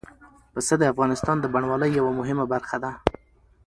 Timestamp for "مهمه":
2.19-2.45